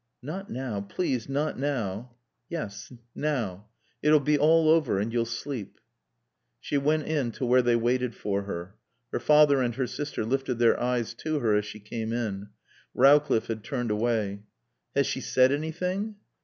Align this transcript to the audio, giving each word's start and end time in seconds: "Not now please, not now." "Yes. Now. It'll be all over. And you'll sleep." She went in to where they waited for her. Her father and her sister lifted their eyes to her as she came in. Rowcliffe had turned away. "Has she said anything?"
"Not 0.23 0.49
now 0.49 0.81
please, 0.81 1.29
not 1.29 1.59
now." 1.59 2.15
"Yes. 2.49 2.91
Now. 3.13 3.67
It'll 4.01 4.19
be 4.19 4.35
all 4.35 4.67
over. 4.67 4.97
And 4.97 5.13
you'll 5.13 5.25
sleep." 5.27 5.79
She 6.59 6.75
went 6.75 7.03
in 7.03 7.31
to 7.33 7.45
where 7.45 7.61
they 7.61 7.75
waited 7.75 8.15
for 8.15 8.41
her. 8.41 8.73
Her 9.11 9.19
father 9.19 9.61
and 9.61 9.75
her 9.75 9.85
sister 9.85 10.25
lifted 10.25 10.55
their 10.57 10.79
eyes 10.79 11.13
to 11.13 11.37
her 11.37 11.55
as 11.55 11.65
she 11.65 11.79
came 11.79 12.13
in. 12.13 12.49
Rowcliffe 12.95 13.45
had 13.45 13.63
turned 13.63 13.91
away. 13.91 14.41
"Has 14.95 15.05
she 15.05 15.21
said 15.21 15.51
anything?" 15.51 16.15